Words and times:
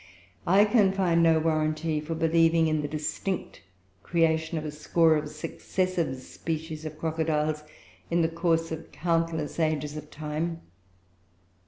I 0.47 0.65
can 0.65 0.91
find 0.93 1.21
no 1.21 1.37
warranty 1.37 1.99
for 1.99 2.15
believing 2.15 2.65
in 2.65 2.81
the 2.81 2.87
distinct 2.87 3.61
creation 4.01 4.57
of 4.57 4.65
a 4.65 4.71
score 4.71 5.15
of 5.15 5.29
successive 5.29 6.19
species 6.23 6.85
of 6.85 6.97
crocodiles 6.97 7.63
in 8.09 8.23
the 8.23 8.27
course 8.27 8.71
of 8.71 8.91
countless 8.91 9.59
ages 9.59 9.95
of 9.95 10.09
time. 10.09 10.61